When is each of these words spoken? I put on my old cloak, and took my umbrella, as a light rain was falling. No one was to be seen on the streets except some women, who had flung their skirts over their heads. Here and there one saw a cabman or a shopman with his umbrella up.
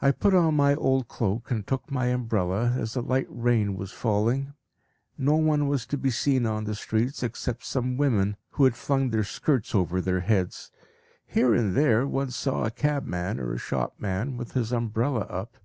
I 0.00 0.10
put 0.10 0.34
on 0.34 0.56
my 0.56 0.74
old 0.74 1.06
cloak, 1.06 1.52
and 1.52 1.64
took 1.64 1.88
my 1.92 2.06
umbrella, 2.06 2.74
as 2.76 2.96
a 2.96 3.00
light 3.00 3.28
rain 3.30 3.76
was 3.76 3.92
falling. 3.92 4.52
No 5.16 5.36
one 5.36 5.68
was 5.68 5.86
to 5.86 5.96
be 5.96 6.10
seen 6.10 6.44
on 6.44 6.64
the 6.64 6.74
streets 6.74 7.22
except 7.22 7.64
some 7.64 7.96
women, 7.96 8.36
who 8.50 8.64
had 8.64 8.74
flung 8.74 9.10
their 9.10 9.22
skirts 9.22 9.76
over 9.76 10.00
their 10.00 10.22
heads. 10.22 10.72
Here 11.24 11.54
and 11.54 11.76
there 11.76 12.04
one 12.04 12.32
saw 12.32 12.64
a 12.64 12.72
cabman 12.72 13.38
or 13.38 13.52
a 13.52 13.58
shopman 13.58 14.36
with 14.38 14.54
his 14.54 14.72
umbrella 14.72 15.20
up. 15.30 15.56